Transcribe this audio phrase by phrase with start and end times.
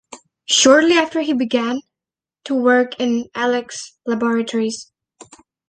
[0.49, 1.83] Shortly after, he began
[2.45, 4.91] to work in Alex laboratories.